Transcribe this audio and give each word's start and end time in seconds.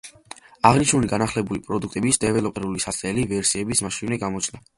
აღნიშნული 0.69 1.11
განახლებული 1.11 1.61
პროდუქტების 1.67 2.19
დეველოპერული 2.25 2.83
საცდელი 2.87 3.27
ვერსიებიც 3.37 3.85
მაშინვე 3.89 4.21
გამოჩნდა. 4.27 4.67